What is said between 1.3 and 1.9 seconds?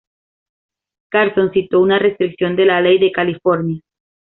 citó